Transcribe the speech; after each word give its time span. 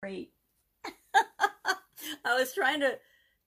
great. 0.00 0.32
I 1.14 2.38
was 2.38 2.52
trying 2.52 2.80
to 2.80 2.98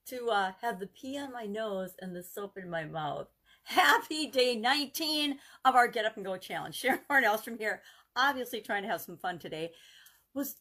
to 0.08 0.28
uh, 0.28 0.52
have 0.60 0.78
the 0.78 0.86
pee 0.88 1.18
on 1.18 1.32
my 1.32 1.46
nose 1.46 1.94
and 2.00 2.14
the 2.14 2.22
soap 2.22 2.58
in 2.58 2.68
my 2.68 2.84
mouth. 2.84 3.28
Happy 3.62 4.26
day 4.26 4.54
19 4.54 5.38
of 5.64 5.74
our 5.74 5.88
Get 5.88 6.04
Up 6.04 6.16
and 6.16 6.24
Go 6.26 6.36
challenge. 6.36 6.74
Sharon 6.80 7.00
Hornellstrom 7.10 7.58
here, 7.58 7.80
obviously 8.14 8.60
trying 8.60 8.82
to 8.82 8.88
have 8.88 9.00
some 9.00 9.16
fun 9.16 9.38
today. 9.38 9.72
Was 10.34 10.56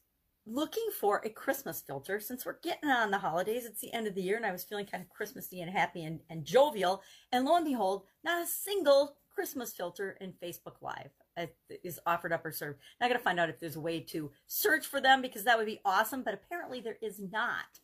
looking 0.46 0.88
for 0.98 1.22
a 1.26 1.30
Christmas 1.30 1.82
filter 1.82 2.22
since 2.22 2.46
we're 2.46 2.60
getting 2.64 2.90
on 2.90 3.12
the 3.12 3.18
holidays. 3.18 3.66
It's 3.66 3.82
the 3.82 3.94
end 3.94 4.08
of 4.08 4.16
the 4.16 4.22
year 4.22 4.38
and 4.38 4.46
I 4.46 4.52
was 4.52 4.64
feeling 4.64 4.86
kind 4.86 5.04
of 5.04 5.10
Christmassy 5.10 5.62
and 5.62 5.72
happy 5.72 6.06
and, 6.06 6.22
and 6.30 6.46
jovial. 6.46 7.02
And 7.32 7.46
lo 7.46 7.58
and 7.58 7.66
behold, 7.66 8.04
not 8.24 8.42
a 8.42 8.48
single 8.48 9.18
Christmas 9.34 9.74
filter 9.74 10.18
in 10.22 10.34
Facebook 10.42 10.82
Live 10.82 11.12
is 11.84 12.00
offered 12.06 12.34
up 12.34 12.46
or 12.46 12.52
served. 12.52 12.80
Now 13.00 13.08
I 13.08 13.10
got 13.10 13.18
to 13.18 13.24
find 13.24 13.40
out 13.40 13.50
if 13.50 13.60
there's 13.60 13.76
a 13.76 13.82
way 13.82 14.00
to 14.00 14.32
search 14.48 14.86
for 14.86 15.02
them 15.02 15.22
because 15.22 15.44
that 15.44 15.58
would 15.58 15.66
be 15.66 15.82
awesome, 15.86 16.24
but 16.24 16.34
apparently 16.34 16.82
there 16.82 16.98
is 17.02 17.20
not. 17.20 17.80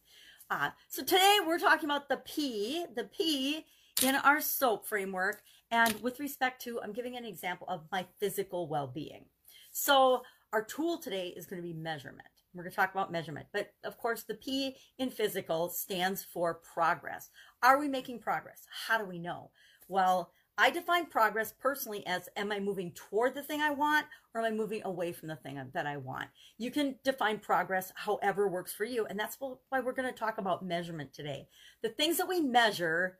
Uh, 0.52 0.70
so 0.88 1.04
today 1.04 1.38
we're 1.46 1.60
talking 1.60 1.86
about 1.90 2.10
the 2.10 2.18
P, 2.18 2.86
the 2.96 3.04
P 3.04 3.66
in 4.04 4.16
our 4.16 4.42
SOAP 4.42 4.88
framework. 4.88 5.42
And 5.72 6.02
with 6.02 6.20
respect 6.20 6.62
to, 6.64 6.82
I'm 6.82 6.94
giving 6.94 7.16
an 7.16 7.26
example 7.26 7.68
of 7.70 7.84
my 7.92 8.06
physical 8.20 8.68
well-being. 8.68 9.26
So 9.72 10.24
our 10.52 10.64
tool 10.64 10.98
today 10.98 11.34
is 11.36 11.46
going 11.46 11.62
to 11.62 11.68
be 11.68 11.74
measurement. 11.74 12.28
We're 12.54 12.64
going 12.64 12.72
to 12.72 12.76
talk 12.76 12.92
about 12.92 13.12
measurement. 13.12 13.46
But 13.54 13.74
of 13.84 13.98
course, 13.98 14.24
the 14.24 14.34
P 14.34 14.76
in 14.98 15.12
physical 15.12 15.70
stands 15.70 16.24
for 16.24 16.56
progress. 16.56 17.30
Are 17.62 17.78
we 17.78 17.88
making 17.88 18.20
progress? 18.20 18.66
How 18.88 18.98
do 18.98 19.06
we 19.06 19.20
know? 19.20 19.52
Well, 19.88 20.32
I 20.60 20.72
define 20.72 21.06
progress 21.06 21.54
personally 21.58 22.06
as 22.06 22.28
am 22.36 22.52
I 22.52 22.60
moving 22.60 22.92
toward 22.92 23.34
the 23.34 23.42
thing 23.42 23.62
I 23.62 23.72
want 23.72 24.08
or 24.34 24.42
am 24.42 24.54
I 24.54 24.56
moving 24.56 24.82
away 24.84 25.14
from 25.14 25.30
the 25.30 25.38
thing 25.38 25.58
that 25.74 25.88
I 25.88 25.96
want? 25.96 26.28
You 26.58 26.70
can 26.70 26.96
define 27.06 27.40
progress 27.40 27.94
however 27.96 28.46
works 28.46 28.74
for 28.74 28.84
you. 28.84 29.06
And 29.06 29.18
that's 29.18 29.38
why 29.40 29.80
we're 29.80 29.94
going 29.94 30.12
to 30.12 30.20
talk 30.20 30.38
about 30.38 30.66
measurement 30.66 31.14
today. 31.14 31.48
The 31.82 31.88
things 31.88 32.18
that 32.18 32.28
we 32.28 32.42
measure 32.42 33.20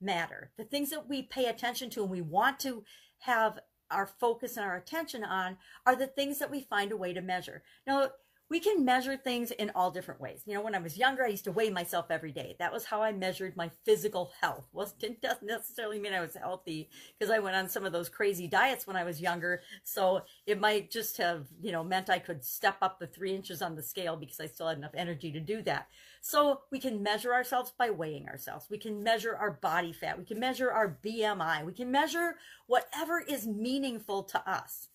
matter. 0.00 0.50
The 0.58 0.64
things 0.64 0.90
that 0.90 1.08
we 1.08 1.22
pay 1.22 1.46
attention 1.46 1.88
to 1.90 2.02
and 2.02 2.10
we 2.10 2.20
want 2.20 2.58
to 2.60 2.82
have 3.20 3.60
our 3.88 4.06
focus 4.06 4.56
and 4.56 4.66
our 4.66 4.76
attention 4.76 5.22
on 5.22 5.58
are 5.86 5.94
the 5.94 6.08
things 6.08 6.40
that 6.40 6.50
we 6.50 6.62
find 6.62 6.90
a 6.90 6.96
way 6.96 7.12
to 7.12 7.20
measure. 7.20 7.62
Now, 7.86 8.10
we 8.52 8.60
can 8.60 8.84
measure 8.84 9.16
things 9.16 9.50
in 9.50 9.72
all 9.74 9.90
different 9.90 10.20
ways. 10.20 10.42
You 10.44 10.52
know, 10.52 10.60
when 10.60 10.74
I 10.74 10.78
was 10.78 10.98
younger, 10.98 11.24
I 11.24 11.28
used 11.28 11.44
to 11.44 11.52
weigh 11.52 11.70
myself 11.70 12.10
every 12.10 12.32
day. 12.32 12.54
That 12.58 12.70
was 12.70 12.84
how 12.84 13.02
I 13.02 13.10
measured 13.10 13.56
my 13.56 13.70
physical 13.86 14.30
health. 14.42 14.68
Well, 14.74 14.92
it 15.00 15.22
didn't 15.22 15.42
necessarily 15.42 15.98
mean 15.98 16.12
I 16.12 16.20
was 16.20 16.34
healthy 16.34 16.90
because 17.18 17.32
I 17.32 17.38
went 17.38 17.56
on 17.56 17.70
some 17.70 17.86
of 17.86 17.92
those 17.92 18.10
crazy 18.10 18.46
diets 18.46 18.86
when 18.86 18.94
I 18.94 19.04
was 19.04 19.22
younger. 19.22 19.62
So 19.84 20.24
it 20.44 20.60
might 20.60 20.90
just 20.90 21.16
have, 21.16 21.46
you 21.62 21.72
know, 21.72 21.82
meant 21.82 22.10
I 22.10 22.18
could 22.18 22.44
step 22.44 22.76
up 22.82 22.98
the 22.98 23.06
three 23.06 23.34
inches 23.34 23.62
on 23.62 23.74
the 23.74 23.82
scale 23.82 24.16
because 24.16 24.38
I 24.38 24.48
still 24.48 24.68
had 24.68 24.76
enough 24.76 24.94
energy 24.94 25.32
to 25.32 25.40
do 25.40 25.62
that. 25.62 25.88
So 26.20 26.60
we 26.70 26.78
can 26.78 27.02
measure 27.02 27.32
ourselves 27.32 27.72
by 27.78 27.88
weighing 27.88 28.28
ourselves. 28.28 28.66
We 28.68 28.76
can 28.76 29.02
measure 29.02 29.34
our 29.34 29.52
body 29.52 29.94
fat. 29.94 30.18
We 30.18 30.26
can 30.26 30.38
measure 30.38 30.70
our 30.70 30.98
BMI. 31.02 31.64
We 31.64 31.72
can 31.72 31.90
measure 31.90 32.36
whatever 32.66 33.24
is 33.26 33.46
meaningful 33.46 34.24
to 34.24 34.46
us. 34.46 34.88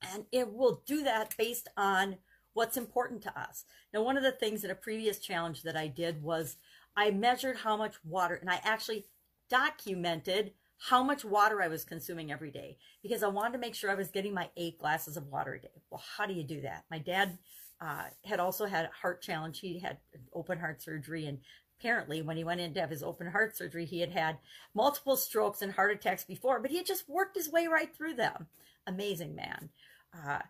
And 0.00 0.24
it 0.32 0.54
will 0.54 0.82
do 0.86 1.02
that 1.04 1.36
based 1.36 1.68
on 1.76 2.16
what's 2.58 2.76
important 2.76 3.22
to 3.22 3.40
us. 3.40 3.64
Now, 3.94 4.02
one 4.02 4.16
of 4.16 4.24
the 4.24 4.32
things 4.32 4.64
in 4.64 4.70
a 4.72 4.74
previous 4.74 5.20
challenge 5.20 5.62
that 5.62 5.76
I 5.76 5.86
did 5.86 6.24
was 6.24 6.56
I 6.96 7.12
measured 7.12 7.58
how 7.58 7.76
much 7.76 7.94
water, 8.04 8.34
and 8.34 8.50
I 8.50 8.60
actually 8.64 9.06
documented 9.48 10.54
how 10.88 11.04
much 11.04 11.24
water 11.24 11.62
I 11.62 11.68
was 11.68 11.84
consuming 11.84 12.32
every 12.32 12.50
day 12.50 12.76
because 13.00 13.22
I 13.22 13.28
wanted 13.28 13.52
to 13.52 13.58
make 13.60 13.76
sure 13.76 13.92
I 13.92 13.94
was 13.94 14.10
getting 14.10 14.34
my 14.34 14.50
eight 14.56 14.76
glasses 14.76 15.16
of 15.16 15.28
water 15.28 15.54
a 15.54 15.60
day. 15.60 15.82
Well, 15.88 16.02
how 16.16 16.26
do 16.26 16.34
you 16.34 16.42
do 16.42 16.60
that? 16.62 16.84
My 16.90 16.98
dad 16.98 17.38
uh, 17.80 18.06
had 18.24 18.40
also 18.40 18.66
had 18.66 18.86
a 18.86 19.00
heart 19.02 19.22
challenge. 19.22 19.60
He 19.60 19.78
had 19.78 19.98
open 20.34 20.58
heart 20.58 20.82
surgery, 20.82 21.26
and 21.26 21.38
apparently, 21.78 22.22
when 22.22 22.36
he 22.36 22.42
went 22.42 22.60
in 22.60 22.74
to 22.74 22.80
have 22.80 22.90
his 22.90 23.04
open 23.04 23.28
heart 23.28 23.56
surgery, 23.56 23.84
he 23.84 24.00
had 24.00 24.10
had 24.10 24.38
multiple 24.74 25.16
strokes 25.16 25.62
and 25.62 25.74
heart 25.74 25.92
attacks 25.92 26.24
before, 26.24 26.58
but 26.58 26.72
he 26.72 26.78
had 26.78 26.86
just 26.86 27.08
worked 27.08 27.36
his 27.36 27.52
way 27.52 27.68
right 27.68 27.94
through 27.96 28.14
them. 28.14 28.48
Amazing 28.84 29.36
man. 29.36 29.68
Uh, 30.12 30.40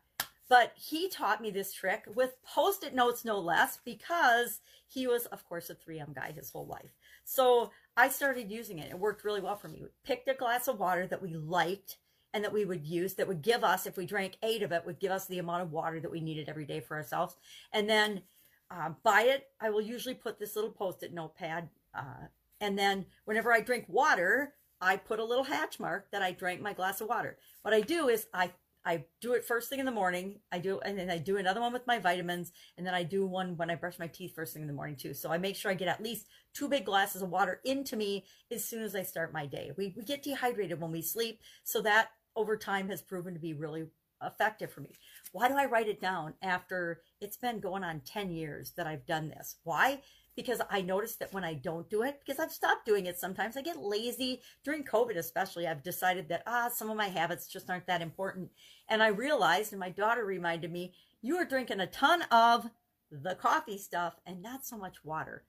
but 0.48 0.72
he 0.76 1.08
taught 1.08 1.42
me 1.42 1.50
this 1.50 1.72
trick 1.72 2.04
with 2.14 2.42
post-it 2.42 2.94
notes, 2.94 3.24
no 3.24 3.38
less, 3.38 3.78
because 3.84 4.60
he 4.86 5.06
was, 5.06 5.26
of 5.26 5.46
course, 5.48 5.70
a 5.70 5.74
3M 5.74 6.14
guy 6.14 6.32
his 6.32 6.50
whole 6.50 6.66
life. 6.66 6.96
So 7.24 7.70
I 7.96 8.08
started 8.08 8.50
using 8.50 8.78
it. 8.78 8.90
It 8.90 8.98
worked 8.98 9.24
really 9.24 9.40
well 9.40 9.56
for 9.56 9.68
me. 9.68 9.80
We 9.82 9.88
picked 10.04 10.28
a 10.28 10.34
glass 10.34 10.66
of 10.66 10.78
water 10.78 11.06
that 11.06 11.22
we 11.22 11.34
liked 11.34 11.98
and 12.32 12.44
that 12.44 12.52
we 12.52 12.64
would 12.64 12.86
use 12.86 13.14
that 13.14 13.28
would 13.28 13.42
give 13.42 13.64
us, 13.64 13.86
if 13.86 13.96
we 13.96 14.06
drank 14.06 14.36
eight 14.42 14.62
of 14.62 14.72
it, 14.72 14.86
would 14.86 15.00
give 15.00 15.12
us 15.12 15.26
the 15.26 15.38
amount 15.38 15.62
of 15.62 15.72
water 15.72 16.00
that 16.00 16.10
we 16.10 16.20
needed 16.20 16.48
every 16.48 16.64
day 16.64 16.80
for 16.80 16.96
ourselves. 16.96 17.36
And 17.72 17.88
then 17.88 18.22
uh, 18.70 18.90
by 19.02 19.22
it, 19.22 19.48
I 19.60 19.70
will 19.70 19.80
usually 19.80 20.14
put 20.14 20.38
this 20.38 20.54
little 20.54 20.70
post-it 20.70 21.12
notepad. 21.12 21.68
Uh, 21.94 22.26
and 22.60 22.78
then 22.78 23.06
whenever 23.24 23.52
I 23.52 23.60
drink 23.60 23.86
water, 23.88 24.54
I 24.80 24.96
put 24.96 25.18
a 25.18 25.24
little 25.24 25.44
hatch 25.44 25.80
mark 25.80 26.10
that 26.12 26.22
I 26.22 26.32
drank 26.32 26.60
my 26.60 26.72
glass 26.72 27.00
of 27.00 27.08
water. 27.08 27.38
What 27.62 27.74
I 27.74 27.80
do 27.80 28.08
is 28.08 28.26
I 28.32 28.52
I 28.88 29.04
do 29.20 29.34
it 29.34 29.44
first 29.44 29.68
thing 29.68 29.80
in 29.80 29.84
the 29.84 29.92
morning. 29.92 30.40
I 30.50 30.58
do, 30.58 30.80
and 30.80 30.98
then 30.98 31.10
I 31.10 31.18
do 31.18 31.36
another 31.36 31.60
one 31.60 31.74
with 31.74 31.86
my 31.86 31.98
vitamins, 31.98 32.52
and 32.78 32.86
then 32.86 32.94
I 32.94 33.02
do 33.02 33.26
one 33.26 33.54
when 33.58 33.70
I 33.70 33.74
brush 33.74 33.98
my 33.98 34.06
teeth 34.06 34.34
first 34.34 34.54
thing 34.54 34.62
in 34.62 34.66
the 34.66 34.72
morning 34.72 34.96
too. 34.96 35.12
So 35.12 35.30
I 35.30 35.36
make 35.36 35.56
sure 35.56 35.70
I 35.70 35.74
get 35.74 35.88
at 35.88 36.02
least 36.02 36.26
two 36.54 36.70
big 36.70 36.86
glasses 36.86 37.20
of 37.20 37.28
water 37.28 37.60
into 37.64 37.96
me 37.96 38.24
as 38.50 38.64
soon 38.64 38.82
as 38.82 38.96
I 38.96 39.02
start 39.02 39.30
my 39.30 39.44
day. 39.44 39.72
We, 39.76 39.92
we 39.94 40.04
get 40.04 40.22
dehydrated 40.22 40.80
when 40.80 40.90
we 40.90 41.02
sleep, 41.02 41.40
so 41.64 41.82
that 41.82 42.08
over 42.34 42.56
time 42.56 42.88
has 42.88 43.02
proven 43.02 43.34
to 43.34 43.40
be 43.40 43.52
really 43.52 43.88
effective 44.24 44.72
for 44.72 44.80
me. 44.80 44.94
Why 45.32 45.48
do 45.48 45.58
I 45.58 45.66
write 45.66 45.88
it 45.88 46.00
down 46.00 46.32
after 46.40 47.02
it's 47.20 47.36
been 47.36 47.60
going 47.60 47.84
on 47.84 48.00
10 48.00 48.30
years 48.30 48.72
that 48.78 48.86
I've 48.86 49.04
done 49.04 49.28
this? 49.28 49.56
Why? 49.64 50.00
Because 50.38 50.60
I 50.70 50.82
noticed 50.82 51.18
that 51.18 51.32
when 51.32 51.42
I 51.42 51.54
don't 51.54 51.90
do 51.90 52.04
it, 52.04 52.20
because 52.24 52.38
I've 52.38 52.52
stopped 52.52 52.86
doing 52.86 53.06
it 53.06 53.18
sometimes, 53.18 53.56
I 53.56 53.60
get 53.60 53.82
lazy. 53.82 54.40
During 54.62 54.84
COVID, 54.84 55.16
especially, 55.16 55.66
I've 55.66 55.82
decided 55.82 56.28
that, 56.28 56.44
ah, 56.46 56.68
some 56.72 56.88
of 56.90 56.96
my 56.96 57.08
habits 57.08 57.48
just 57.48 57.68
aren't 57.68 57.88
that 57.88 58.02
important. 58.02 58.50
And 58.88 59.02
I 59.02 59.08
realized, 59.08 59.72
and 59.72 59.80
my 59.80 59.90
daughter 59.90 60.24
reminded 60.24 60.70
me, 60.70 60.92
you 61.22 61.38
are 61.38 61.44
drinking 61.44 61.80
a 61.80 61.88
ton 61.88 62.22
of 62.30 62.70
the 63.10 63.34
coffee 63.34 63.78
stuff 63.78 64.14
and 64.24 64.40
not 64.40 64.64
so 64.64 64.78
much 64.78 65.04
water. 65.04 65.42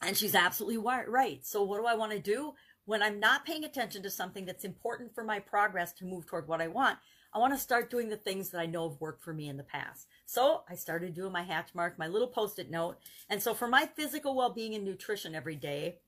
And 0.00 0.16
she's 0.16 0.34
absolutely 0.34 0.78
right. 0.78 1.44
So, 1.44 1.62
what 1.62 1.78
do 1.78 1.84
I 1.84 1.94
want 1.94 2.12
to 2.12 2.18
do? 2.18 2.54
When 2.86 3.02
I'm 3.02 3.20
not 3.20 3.44
paying 3.44 3.64
attention 3.64 4.02
to 4.04 4.10
something 4.10 4.46
that's 4.46 4.64
important 4.64 5.14
for 5.14 5.24
my 5.24 5.40
progress 5.40 5.92
to 5.98 6.06
move 6.06 6.24
toward 6.24 6.48
what 6.48 6.62
I 6.62 6.68
want, 6.68 6.96
I 7.36 7.38
want 7.38 7.52
to 7.52 7.60
start 7.60 7.90
doing 7.90 8.08
the 8.08 8.16
things 8.16 8.48
that 8.48 8.62
I 8.62 8.64
know 8.64 8.88
have 8.88 8.98
worked 8.98 9.22
for 9.22 9.34
me 9.34 9.50
in 9.50 9.58
the 9.58 9.62
past. 9.62 10.08
So 10.24 10.62
I 10.70 10.74
started 10.74 11.12
doing 11.12 11.32
my 11.32 11.42
hatch 11.42 11.68
mark, 11.74 11.98
my 11.98 12.06
little 12.06 12.28
post-it 12.28 12.70
note. 12.70 12.96
And 13.28 13.42
so 13.42 13.52
for 13.52 13.68
my 13.68 13.84
physical 13.84 14.34
well-being 14.34 14.74
and 14.74 14.86
nutrition 14.86 15.34
every 15.34 15.56
day, 15.56 15.98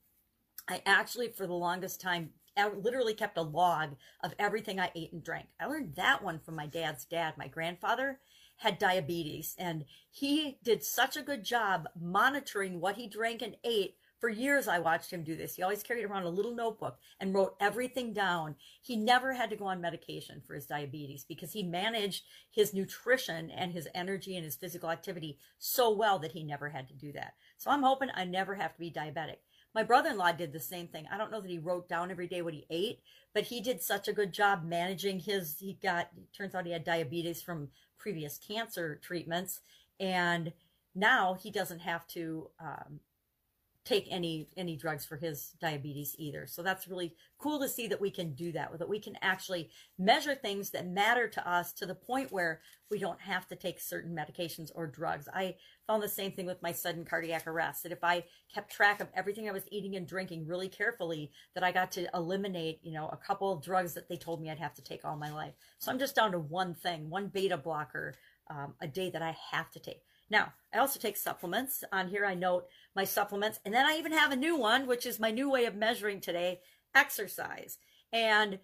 I 0.66 0.80
actually, 0.86 1.28
for 1.28 1.46
the 1.46 1.52
longest 1.52 2.00
time, 2.00 2.30
literally 2.82 3.12
kept 3.12 3.36
a 3.36 3.42
log 3.42 3.96
of 4.24 4.34
everything 4.38 4.80
I 4.80 4.90
ate 4.94 5.12
and 5.12 5.22
drank. 5.22 5.48
I 5.60 5.66
learned 5.66 5.96
that 5.96 6.24
one 6.24 6.38
from 6.38 6.56
my 6.56 6.66
dad's 6.66 7.04
dad. 7.04 7.34
My 7.36 7.46
grandfather 7.46 8.20
had 8.56 8.78
diabetes 8.78 9.54
and 9.58 9.84
he 10.10 10.56
did 10.62 10.82
such 10.82 11.14
a 11.14 11.22
good 11.22 11.44
job 11.44 11.88
monitoring 12.00 12.80
what 12.80 12.96
he 12.96 13.06
drank 13.06 13.42
and 13.42 13.56
ate 13.64 13.96
for 14.20 14.28
years, 14.28 14.66
I 14.66 14.80
watched 14.80 15.12
him 15.12 15.22
do 15.22 15.36
this. 15.36 15.54
He 15.54 15.62
always 15.62 15.82
carried 15.82 16.04
around 16.04 16.24
a 16.24 16.30
little 16.30 16.54
notebook 16.54 16.98
and 17.20 17.32
wrote 17.32 17.54
everything 17.60 18.12
down. 18.12 18.56
He 18.82 18.96
never 18.96 19.32
had 19.32 19.50
to 19.50 19.56
go 19.56 19.66
on 19.66 19.80
medication 19.80 20.42
for 20.46 20.54
his 20.54 20.66
diabetes 20.66 21.24
because 21.24 21.52
he 21.52 21.62
managed 21.62 22.24
his 22.50 22.74
nutrition 22.74 23.50
and 23.50 23.72
his 23.72 23.88
energy 23.94 24.36
and 24.36 24.44
his 24.44 24.56
physical 24.56 24.90
activity 24.90 25.38
so 25.58 25.90
well 25.94 26.18
that 26.18 26.32
he 26.32 26.42
never 26.42 26.68
had 26.68 26.88
to 26.88 26.94
do 26.94 27.12
that. 27.12 27.34
So 27.56 27.70
I'm 27.70 27.82
hoping 27.82 28.08
I 28.14 28.24
never 28.24 28.54
have 28.54 28.74
to 28.74 28.80
be 28.80 28.90
diabetic. 28.90 29.36
My 29.74 29.82
brother-in-law 29.84 30.32
did 30.32 30.52
the 30.52 30.60
same 30.60 30.88
thing. 30.88 31.06
I 31.12 31.18
don't 31.18 31.30
know 31.30 31.40
that 31.40 31.50
he 31.50 31.58
wrote 31.58 31.88
down 31.88 32.10
every 32.10 32.26
day 32.26 32.42
what 32.42 32.54
he 32.54 32.66
ate, 32.70 33.00
but 33.34 33.44
he 33.44 33.60
did 33.60 33.82
such 33.82 34.08
a 34.08 34.12
good 34.12 34.32
job 34.32 34.64
managing 34.64 35.20
his, 35.20 35.58
he 35.60 35.78
got, 35.80 36.08
turns 36.36 36.54
out 36.54 36.66
he 36.66 36.72
had 36.72 36.84
diabetes 36.84 37.42
from 37.42 37.68
previous 37.98 38.38
cancer 38.38 38.98
treatments. 39.00 39.60
And 40.00 40.52
now 40.94 41.34
he 41.34 41.50
doesn't 41.50 41.80
have 41.80 42.06
to 42.08 42.48
um, 42.58 43.00
take 43.88 44.06
any 44.10 44.48
any 44.56 44.76
drugs 44.76 45.06
for 45.06 45.16
his 45.16 45.54
diabetes 45.60 46.14
either. 46.18 46.46
So 46.46 46.62
that's 46.62 46.88
really 46.88 47.14
cool 47.38 47.58
to 47.60 47.68
see 47.68 47.86
that 47.86 48.00
we 48.00 48.10
can 48.10 48.34
do 48.34 48.52
that, 48.52 48.78
that 48.78 48.88
we 48.88 49.00
can 49.00 49.16
actually 49.22 49.70
measure 49.98 50.34
things 50.34 50.70
that 50.70 50.86
matter 50.86 51.26
to 51.28 51.50
us 51.50 51.72
to 51.74 51.86
the 51.86 51.94
point 51.94 52.30
where 52.30 52.60
we 52.90 52.98
don't 52.98 53.20
have 53.20 53.48
to 53.48 53.56
take 53.56 53.80
certain 53.80 54.14
medications 54.14 54.70
or 54.74 54.86
drugs. 54.86 55.28
I 55.32 55.56
found 55.86 56.02
the 56.02 56.08
same 56.08 56.32
thing 56.32 56.44
with 56.44 56.62
my 56.62 56.72
sudden 56.72 57.04
cardiac 57.04 57.46
arrest, 57.46 57.82
that 57.82 57.92
if 57.92 58.04
I 58.04 58.24
kept 58.52 58.70
track 58.70 59.00
of 59.00 59.08
everything 59.14 59.48
I 59.48 59.52
was 59.52 59.68
eating 59.70 59.96
and 59.96 60.06
drinking 60.06 60.46
really 60.46 60.68
carefully, 60.68 61.30
that 61.54 61.64
I 61.64 61.72
got 61.72 61.90
to 61.92 62.08
eliminate, 62.12 62.80
you 62.82 62.92
know, 62.92 63.08
a 63.08 63.16
couple 63.16 63.50
of 63.50 63.62
drugs 63.62 63.94
that 63.94 64.08
they 64.08 64.16
told 64.16 64.42
me 64.42 64.50
I'd 64.50 64.58
have 64.58 64.74
to 64.74 64.82
take 64.82 65.04
all 65.04 65.16
my 65.16 65.32
life. 65.32 65.54
So 65.78 65.90
I'm 65.90 65.98
just 65.98 66.14
down 66.14 66.32
to 66.32 66.38
one 66.38 66.74
thing, 66.74 67.08
one 67.08 67.28
beta 67.28 67.56
blocker 67.56 68.14
um, 68.50 68.74
a 68.80 68.86
day 68.86 69.10
that 69.10 69.22
I 69.22 69.34
have 69.50 69.70
to 69.72 69.80
take. 69.80 70.02
Now, 70.30 70.52
I 70.72 70.78
also 70.78 71.00
take 71.00 71.16
supplements. 71.16 71.84
On 71.92 72.08
here, 72.08 72.26
I 72.26 72.34
note 72.34 72.66
my 72.94 73.04
supplements. 73.04 73.60
And 73.64 73.72
then 73.72 73.86
I 73.86 73.96
even 73.98 74.12
have 74.12 74.32
a 74.32 74.36
new 74.36 74.56
one, 74.56 74.86
which 74.86 75.06
is 75.06 75.18
my 75.18 75.30
new 75.30 75.50
way 75.50 75.64
of 75.64 75.74
measuring 75.74 76.20
today 76.20 76.60
exercise. 76.94 77.78
And 78.12 78.58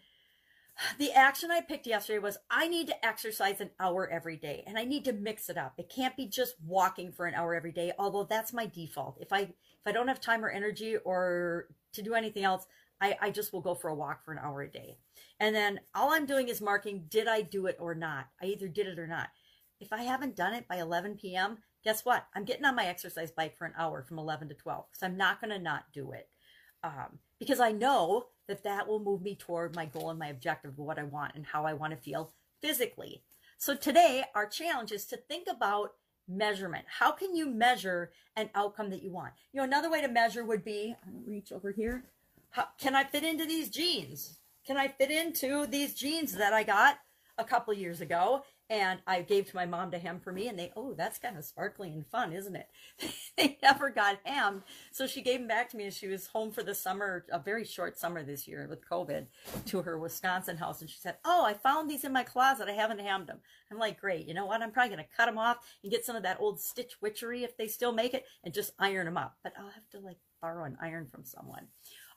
the 0.99 1.13
action 1.13 1.51
I 1.51 1.61
picked 1.61 1.87
yesterday 1.87 2.19
was 2.19 2.39
I 2.51 2.67
need 2.67 2.89
to 2.89 3.07
exercise 3.07 3.61
an 3.61 3.71
hour 3.79 4.09
every 4.09 4.37
day 4.37 4.65
and 4.67 4.77
I 4.77 4.85
need 4.85 5.05
to 5.05 5.13
mix 5.13 5.49
it 5.49 5.57
up. 5.57 5.75
It 5.79 5.89
can't 5.89 6.17
be 6.17 6.27
just 6.27 6.55
walking 6.67 7.13
for 7.13 7.27
an 7.27 7.35
hour 7.35 7.55
every 7.55 7.73
day, 7.73 7.93
although 7.99 8.25
that's 8.25 8.53
my 8.53 8.67
default. 8.67 9.19
If 9.21 9.33
I 9.33 9.39
if 9.41 9.87
I 9.87 9.93
don't 9.93 10.09
have 10.09 10.21
time 10.21 10.45
or 10.45 10.51
energy 10.51 10.97
or 10.97 11.69
to 11.93 12.03
do 12.03 12.15
anything 12.15 12.43
else, 12.43 12.67
I, 13.01 13.17
I 13.21 13.31
just 13.31 13.53
will 13.53 13.61
go 13.61 13.75
for 13.75 13.89
a 13.89 13.95
walk 13.95 14.25
for 14.25 14.33
an 14.33 14.41
hour 14.43 14.63
a 14.63 14.71
day. 14.71 14.97
And 15.39 15.55
then 15.55 15.81
all 15.95 16.13
I'm 16.13 16.27
doing 16.27 16.49
is 16.49 16.61
marking 16.61 17.05
did 17.09 17.29
I 17.29 17.43
do 17.43 17.67
it 17.67 17.77
or 17.79 17.95
not? 17.95 18.27
I 18.43 18.47
either 18.47 18.67
did 18.67 18.87
it 18.87 18.99
or 18.99 19.07
not. 19.07 19.29
If 19.81 19.93
I 19.93 20.03
haven't 20.03 20.37
done 20.37 20.55
it 20.55 20.69
by 20.69 20.77
11 20.77 21.17
p.m., 21.17 21.59
guess 21.83 22.05
what? 22.05 22.27
I'm 22.35 22.45
getting 22.45 22.65
on 22.65 22.77
my 22.77 22.87
exercise 22.87 23.31
bike 23.31 23.57
for 23.57 23.67
an 23.67 23.75
hour 23.77 24.03
from 24.03 24.19
11 24.19 24.49
to 24.49 24.55
12 24.55 24.85
because 24.91 25.03
I'm 25.03 25.17
not 25.17 25.41
going 25.41 25.51
to 25.51 25.59
not 25.59 25.85
do 25.93 26.13
it. 26.13 26.29
Um, 26.83 27.19
because 27.39 27.61
I 27.61 27.73
know 27.73 28.27
that 28.47 28.65
that 28.65 28.87
will 28.87 29.01
move 29.01 29.23
me 29.23 29.37
toward 29.37 29.75
my 29.75 29.87
goal 29.87 30.11
and 30.11 30.19
my 30.19 30.29
objective 30.29 30.73
of 30.73 30.79
what 30.79 30.99
I 30.99 31.05
want 31.05 31.33
and 31.35 31.47
how 31.47 31.65
I 31.65 31.73
want 31.73 31.93
to 31.93 31.99
feel 31.99 32.33
physically. 32.61 33.23
So 33.59 33.75
today, 33.75 34.25
our 34.35 34.47
challenge 34.47 34.93
is 34.93 35.07
to 35.07 35.17
think 35.17 35.47
about 35.49 35.93
measurement. 36.29 36.85
How 36.99 37.13
can 37.13 37.35
you 37.35 37.47
measure 37.47 38.13
an 38.37 38.51
outcome 38.55 38.91
that 38.91 39.03
you 39.03 39.13
want? 39.13 39.33
You 39.53 39.59
know, 39.59 39.65
another 39.65 39.91
way 39.91 40.01
to 40.01 40.09
measure 40.09 40.45
would 40.45 40.65
be, 40.65 40.95
reach 41.27 41.53
over 41.53 41.73
here. 41.73 42.05
How, 42.51 42.69
can 42.79 42.95
I 42.95 43.05
fit 43.05 43.25
into 43.25 43.47
these 43.47 43.69
jeans? 43.69 44.39
Can 44.67 44.77
I 44.77 44.89
fit 44.89 45.11
into 45.11 45.67
these 45.67 45.95
jeans 45.95 46.33
that 46.35 46.53
I 46.53 46.63
got 46.63 46.99
a 47.37 47.45
couple 47.45 47.75
years 47.75 48.01
ago? 48.01 48.43
And 48.71 49.01
I 49.07 49.23
gave 49.23 49.49
to 49.51 49.57
my 49.57 49.67
mom 49.67 49.91
to 49.91 49.99
hem 49.99 50.21
for 50.21 50.33
me, 50.33 50.49
and 50.49 50.59
they, 50.59 50.73
oh, 50.77 50.95
that's 50.95 51.19
kind 51.19 51.37
of 51.37 51.45
sparkly 51.45 51.91
and 51.91 52.07
fun, 52.07 52.33
isn't 52.33 52.57
it? 52.57 52.69
they 53.37 53.59
never 53.63 53.91
got 53.91 54.19
hemmed, 54.25 54.63
so 54.91 55.07
she 55.07 55.23
gave 55.23 55.41
them 55.41 55.49
back 55.49 55.69
to 55.71 55.77
me, 55.77 55.85
and 55.85 55.93
she 55.93 56.09
was 56.09 56.29
home 56.29 56.51
for 56.51 56.63
the 56.63 56.75
summer, 56.75 57.25
a 57.31 57.39
very 57.39 57.65
short 57.65 57.99
summer 57.99 58.23
this 58.23 58.49
year 58.49 58.67
with 58.69 58.89
COVID, 58.89 59.27
to 59.67 59.83
her 59.83 59.99
Wisconsin 59.99 60.57
house, 60.57 60.81
and 60.81 60.89
she 60.89 60.99
said, 60.99 61.17
oh, 61.25 61.45
I 61.45 61.55
found 61.55 61.91
these 61.91 62.05
in 62.05 62.13
my 62.13 62.23
closet, 62.25 62.69
I 62.69 62.73
haven't 62.73 63.01
hemmed 63.01 63.27
them. 63.27 63.41
I'm 63.71 63.79
like, 63.79 64.01
great, 64.01 64.27
you 64.27 64.35
know 64.35 64.47
what? 64.47 64.63
I'm 64.63 64.71
probably 64.71 64.91
gonna 64.91 65.07
cut 65.17 65.27
them 65.27 65.39
off 65.39 65.59
and 65.83 65.93
get 65.93 66.05
some 66.05 66.17
of 66.17 66.23
that 66.23 66.41
old 66.41 66.61
stitch 66.61 66.97
witchery 67.01 67.45
if 67.45 67.57
they 67.57 67.69
still 67.69 67.93
make 67.93 68.15
it, 68.15 68.25
and 68.45 68.55
just 68.55 68.73
iron 68.79 69.07
them 69.07 69.17
up. 69.17 69.37
But 69.43 69.53
I'll 69.59 69.71
have 69.71 69.89
to 69.91 70.01
like 70.01 70.19
borrow 70.41 70.65
an 70.65 70.79
iron 70.81 71.07
from 71.07 71.25
someone. 71.25 71.69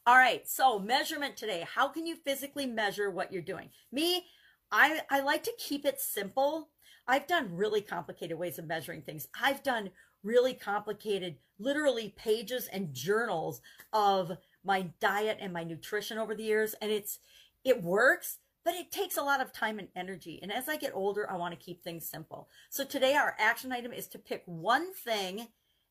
All 0.08 0.16
right, 0.16 0.48
so 0.48 0.80
measurement 0.80 1.36
today. 1.36 1.68
How 1.70 1.90
can 1.90 2.06
you 2.06 2.16
physically 2.16 2.66
measure 2.66 3.12
what 3.12 3.34
you're 3.34 3.42
doing? 3.42 3.72
Me, 3.92 4.24
I, 4.72 5.02
I 5.10 5.22
like 5.22 5.44
to 5.44 5.54
keep 5.58 5.86
it 5.86 6.00
simple. 6.00 6.70
I've 7.08 7.28
done 7.28 7.56
really 7.56 7.82
complicated 7.82 8.38
ways 8.38 8.60
of 8.60 8.68
measuring 8.68 9.02
things. 9.02 9.28
I've 9.42 9.64
done 9.64 9.92
really 10.24 10.54
complicated, 10.54 11.38
literally 11.58 12.14
pages 12.18 12.68
and 12.68 12.94
journals 12.94 13.62
of 13.94 14.34
my 14.64 14.90
diet 15.00 15.38
and 15.40 15.54
my 15.54 15.64
nutrition 15.64 16.18
over 16.18 16.36
the 16.36 16.44
years. 16.44 16.76
And 16.82 16.92
it's, 16.92 17.20
it 17.64 17.82
works, 17.82 18.40
but 18.66 18.76
it 18.76 18.92
takes 18.92 19.16
a 19.16 19.24
lot 19.24 19.42
of 19.42 19.54
time 19.54 19.80
and 19.80 19.88
energy. 19.96 20.40
And 20.42 20.52
as 20.52 20.68
I 20.68 20.76
get 20.76 20.92
older, 20.94 21.30
I 21.32 21.38
want 21.38 21.58
to 21.58 21.66
keep 21.66 21.82
things 21.82 22.10
simple. 22.10 22.50
So 22.70 22.84
today 22.84 23.16
our 23.16 23.36
action 23.40 23.72
item 23.72 23.94
is 23.94 24.08
to 24.10 24.20
pick 24.20 24.44
one 24.46 24.94
thing 24.94 25.48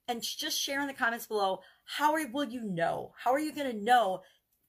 and 0.08 0.23
just 0.23 0.61
share 0.61 0.81
in 0.81 0.87
the 0.87 0.93
comments 0.93 1.26
below. 1.26 1.61
How 1.84 2.14
will 2.32 2.44
you 2.44 2.62
know? 2.62 3.12
How 3.25 3.32
are 3.32 3.40
you 3.40 3.55
going 3.55 3.70
to 3.70 3.84
know 3.84 4.20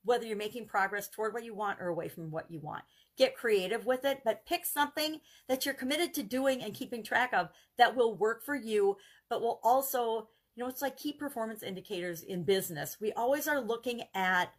whether 0.03 0.25
you're 0.25 0.37
making 0.37 0.67
progress 0.67 1.07
toward 1.07 1.33
what 1.33 1.43
you 1.43 1.53
want 1.53 1.79
or 1.79 1.87
away 1.87 2.07
from 2.07 2.31
what 2.31 2.49
you 2.49 2.59
want? 2.59 2.83
get 3.17 3.35
creative 3.35 3.85
with 3.85 4.05
it, 4.05 4.21
but 4.23 4.45
pick 4.45 4.65
something 4.65 5.19
that 5.47 5.65
you're 5.65 5.73
committed 5.73 6.13
to 6.13 6.23
doing 6.23 6.61
and 6.61 6.73
keeping 6.73 7.03
track 7.03 7.33
of 7.33 7.49
that 7.77 7.95
will 7.95 8.15
work 8.15 8.45
for 8.45 8.55
you, 8.55 8.95
but 9.29 9.41
will 9.41 9.59
also, 9.63 10.29
you 10.55 10.63
know, 10.63 10.69
it's 10.69 10.81
like 10.81 10.97
key 10.97 11.11
performance 11.11 11.63
indicators 11.63 12.21
in 12.21 12.43
business. 12.43 12.97
We 13.01 13.11
always 13.13 13.47
are 13.47 13.59
looking 13.59 14.03
at 14.13 14.53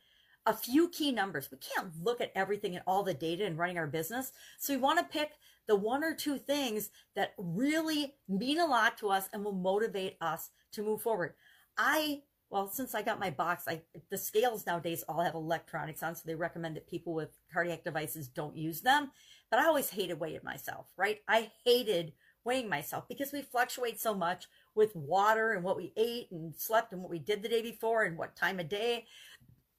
a 0.44 0.52
few 0.52 0.88
key 0.88 1.12
numbers. 1.12 1.50
We 1.50 1.58
can't 1.58 1.92
look 2.02 2.20
at 2.20 2.32
everything 2.34 2.74
and 2.74 2.82
all 2.86 3.02
the 3.02 3.14
data 3.14 3.44
in 3.44 3.56
running 3.56 3.78
our 3.78 3.86
business. 3.86 4.32
So 4.58 4.72
we 4.72 4.80
want 4.80 4.98
to 4.98 5.04
pick 5.04 5.30
the 5.66 5.76
one 5.76 6.02
or 6.02 6.14
two 6.14 6.38
things 6.38 6.90
that 7.14 7.34
really 7.36 8.14
mean 8.28 8.58
a 8.58 8.66
lot 8.66 8.98
to 8.98 9.08
us 9.10 9.28
and 9.32 9.44
will 9.44 9.52
motivate 9.52 10.16
us 10.20 10.50
to 10.72 10.82
move 10.82 11.02
forward. 11.02 11.34
I 11.76 12.22
well, 12.50 12.68
since 12.68 12.94
I 12.94 13.02
got 13.02 13.20
my 13.20 13.30
box, 13.30 13.64
I 13.68 13.82
the 14.10 14.18
scales 14.18 14.66
nowadays 14.66 15.04
all 15.08 15.22
have 15.22 15.34
electronics 15.34 16.02
on, 16.02 16.14
so 16.14 16.22
they 16.24 16.34
recommend 16.34 16.76
that 16.76 16.88
people 16.88 17.14
with 17.14 17.30
cardiac 17.52 17.84
devices 17.84 18.28
don't 18.28 18.56
use 18.56 18.80
them. 18.80 19.10
But 19.50 19.60
I 19.60 19.66
always 19.66 19.90
hated 19.90 20.20
weighing 20.20 20.40
myself, 20.44 20.86
right? 20.96 21.20
I 21.28 21.50
hated 21.64 22.12
weighing 22.44 22.68
myself 22.68 23.06
because 23.08 23.32
we 23.32 23.42
fluctuate 23.42 24.00
so 24.00 24.14
much 24.14 24.46
with 24.74 24.96
water 24.96 25.52
and 25.52 25.62
what 25.62 25.76
we 25.76 25.92
ate 25.96 26.30
and 26.30 26.54
slept 26.56 26.92
and 26.92 27.02
what 27.02 27.10
we 27.10 27.18
did 27.18 27.42
the 27.42 27.48
day 27.48 27.62
before 27.62 28.04
and 28.04 28.16
what 28.16 28.36
time 28.36 28.60
of 28.60 28.68
day 28.68 29.04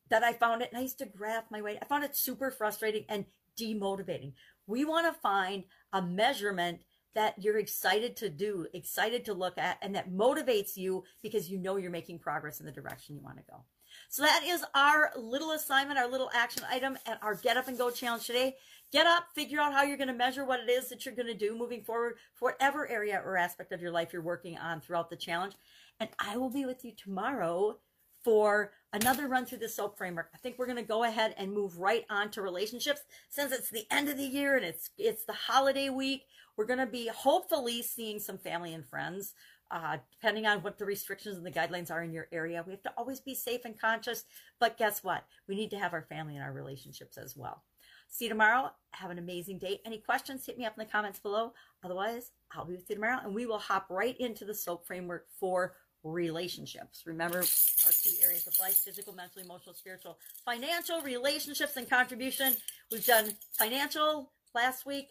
that 0.09 0.23
I 0.23 0.33
found 0.33 0.61
it. 0.61 0.69
And 0.69 0.77
I 0.77 0.81
used 0.81 0.99
to 0.99 1.05
graph 1.05 1.45
my 1.49 1.61
weight. 1.61 1.79
I 1.81 1.85
found 1.85 2.03
it 2.03 2.15
super 2.15 2.51
frustrating 2.51 3.05
and 3.09 3.25
demotivating. 3.59 4.33
We 4.67 4.85
want 4.85 5.07
to 5.07 5.19
find 5.19 5.63
a 5.93 6.01
measurement 6.01 6.81
that 7.15 7.35
you're 7.39 7.57
excited 7.57 8.15
to 8.17 8.29
do, 8.29 8.67
excited 8.73 9.25
to 9.25 9.33
look 9.33 9.57
at, 9.57 9.77
and 9.81 9.95
that 9.95 10.11
motivates 10.11 10.77
you 10.77 11.03
because 11.21 11.49
you 11.49 11.57
know 11.57 11.77
you're 11.77 11.91
making 11.91 12.19
progress 12.19 12.59
in 12.59 12.65
the 12.65 12.71
direction 12.71 13.15
you 13.15 13.21
want 13.21 13.37
to 13.37 13.43
go. 13.49 13.63
So 14.07 14.21
that 14.21 14.43
is 14.45 14.63
our 14.75 15.11
little 15.17 15.51
assignment, 15.51 15.99
our 15.99 16.09
little 16.09 16.29
action 16.33 16.63
item 16.69 16.97
and 17.05 17.17
our 17.21 17.35
Get 17.35 17.57
Up 17.57 17.67
and 17.67 17.77
Go 17.77 17.89
challenge 17.89 18.25
today. 18.25 18.55
Get 18.91 19.05
up, 19.05 19.25
figure 19.35 19.59
out 19.59 19.73
how 19.73 19.83
you're 19.83 19.97
going 19.97 20.07
to 20.07 20.13
measure 20.13 20.45
what 20.45 20.59
it 20.59 20.69
is 20.69 20.89
that 20.89 21.05
you're 21.05 21.15
going 21.15 21.27
to 21.27 21.33
do 21.33 21.57
moving 21.57 21.83
forward 21.83 22.15
for 22.33 22.49
whatever 22.51 22.87
area 22.87 23.21
or 23.23 23.37
aspect 23.37 23.71
of 23.71 23.81
your 23.81 23.91
life 23.91 24.13
you're 24.13 24.21
working 24.21 24.57
on 24.57 24.81
throughout 24.81 25.09
the 25.09 25.15
challenge. 25.15 25.53
And 25.99 26.09
I 26.17 26.37
will 26.37 26.49
be 26.49 26.65
with 26.65 26.83
you 26.83 26.93
tomorrow 26.95 27.77
for 28.23 28.71
another 28.93 29.27
run 29.27 29.45
through 29.45 29.59
the 29.59 29.69
SOAP 29.69 29.97
framework. 29.97 30.29
I 30.33 30.37
think 30.37 30.57
we're 30.57 30.65
going 30.65 30.77
to 30.77 30.83
go 30.83 31.03
ahead 31.03 31.35
and 31.37 31.53
move 31.53 31.77
right 31.77 32.05
on 32.09 32.29
to 32.31 32.41
relationships 32.41 33.01
since 33.29 33.51
it's 33.51 33.69
the 33.69 33.85
end 33.91 34.09
of 34.09 34.17
the 34.17 34.23
year 34.23 34.55
and 34.55 34.65
it's 34.65 34.89
it's 34.97 35.25
the 35.25 35.33
holiday 35.33 35.89
week. 35.89 36.25
We're 36.57 36.65
going 36.65 36.79
to 36.79 36.85
be 36.85 37.07
hopefully 37.07 37.81
seeing 37.81 38.19
some 38.19 38.37
family 38.37 38.73
and 38.73 38.85
friends. 38.85 39.33
Uh, 39.71 39.97
depending 40.11 40.47
on 40.47 40.63
what 40.63 40.79
the 40.79 40.85
restrictions 40.85 41.37
and 41.37 41.45
the 41.45 41.51
guidelines 41.51 41.91
are 41.91 42.01
in 42.01 42.11
your 42.11 42.27
area, 42.31 42.63
we 42.65 42.71
have 42.71 42.81
to 42.81 42.93
always 42.97 43.19
be 43.19 43.35
safe 43.35 43.61
and 43.65 43.79
conscious. 43.79 44.23
But 44.59 44.79
guess 44.79 45.03
what? 45.03 45.25
We 45.47 45.55
need 45.55 45.69
to 45.69 45.77
have 45.77 45.93
our 45.93 46.01
family 46.01 46.35
and 46.35 46.43
our 46.43 46.51
relationships 46.51 47.19
as 47.19 47.37
well. 47.37 47.61
See 48.07 48.25
you 48.25 48.29
tomorrow. 48.29 48.71
Have 48.91 49.11
an 49.11 49.19
amazing 49.19 49.59
day. 49.59 49.79
Any 49.85 49.99
questions, 49.99 50.43
hit 50.43 50.57
me 50.57 50.65
up 50.65 50.73
in 50.75 50.83
the 50.83 50.91
comments 50.91 51.19
below. 51.19 51.53
Otherwise, 51.83 52.31
I'll 52.51 52.65
be 52.65 52.73
with 52.73 52.89
you 52.89 52.95
tomorrow 52.95 53.19
and 53.23 53.35
we 53.35 53.45
will 53.45 53.59
hop 53.59 53.85
right 53.91 54.19
into 54.19 54.43
the 54.43 54.55
SOAP 54.55 54.87
framework 54.87 55.27
for 55.39 55.75
relationships. 56.03 57.03
Remember 57.05 57.39
our 57.39 57.91
key 58.03 58.17
areas 58.23 58.47
of 58.47 58.59
life 58.59 58.75
physical, 58.75 59.13
mental, 59.13 59.41
emotional, 59.41 59.75
spiritual, 59.75 60.17
financial, 60.45 61.01
relationships, 61.01 61.75
and 61.77 61.89
contribution. 61.89 62.53
We've 62.91 63.05
done 63.05 63.35
financial 63.57 64.31
last 64.53 64.85
week, 64.85 65.09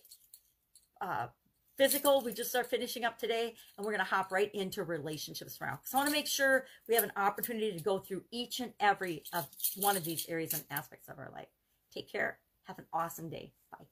uh, 1.00 1.28
physical, 1.76 2.22
we 2.22 2.32
just 2.32 2.54
are 2.54 2.64
finishing 2.64 3.04
up 3.04 3.18
today, 3.18 3.54
and 3.76 3.86
we're 3.86 3.92
going 3.92 4.04
to 4.04 4.10
hop 4.10 4.32
right 4.32 4.52
into 4.54 4.82
relationships 4.82 5.58
now. 5.60 5.78
So 5.84 5.96
I 5.96 6.00
want 6.00 6.10
to 6.10 6.16
make 6.16 6.26
sure 6.26 6.66
we 6.88 6.94
have 6.94 7.04
an 7.04 7.12
opportunity 7.16 7.72
to 7.72 7.82
go 7.82 7.98
through 7.98 8.24
each 8.30 8.60
and 8.60 8.72
every 8.80 9.22
of 9.32 9.46
one 9.76 9.96
of 9.96 10.04
these 10.04 10.26
areas 10.28 10.52
and 10.52 10.64
aspects 10.70 11.08
of 11.08 11.18
our 11.18 11.30
life. 11.32 11.48
Take 11.94 12.10
care. 12.10 12.38
Have 12.64 12.78
an 12.78 12.86
awesome 12.92 13.30
day. 13.30 13.52
Bye. 13.70 13.86